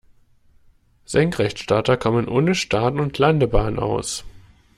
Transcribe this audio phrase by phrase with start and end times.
[1.05, 4.23] Senkrechtstarter kommen ohne Start- und Landebahn aus.